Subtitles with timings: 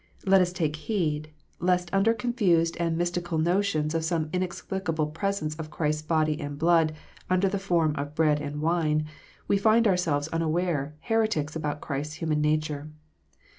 [0.25, 1.29] Let us take heed,
[1.59, 6.57] lest under confused and mystical notions of some inexplicable presence of Christ s body and
[6.57, 6.93] blood
[7.29, 9.05] under the form of bread and wine,
[9.47, 12.89] we find ourselves unawares heretics about Christ s human nature.